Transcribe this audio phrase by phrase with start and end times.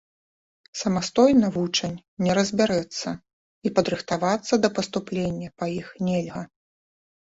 [0.79, 1.93] Самастойна вучань
[2.25, 3.09] не разбярэцца,
[3.67, 6.41] і падрыхтавацца да паступлення па іх нельга.